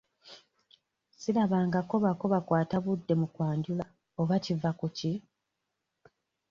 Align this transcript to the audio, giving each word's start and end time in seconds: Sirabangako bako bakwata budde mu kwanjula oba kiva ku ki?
Sirabangako 1.19 1.95
bako 2.05 2.25
bakwata 2.33 2.75
budde 2.85 3.13
mu 3.21 3.27
kwanjula 3.33 3.85
oba 4.21 4.35
kiva 4.43 4.71
ku 4.79 4.87
ki? 4.97 5.11